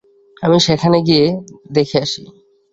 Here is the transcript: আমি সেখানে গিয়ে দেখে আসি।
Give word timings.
আমি 0.43 0.57
সেখানে 0.59 0.97
গিয়ে 1.07 1.25
দেখে 1.71 1.97
আসি। 1.99 2.23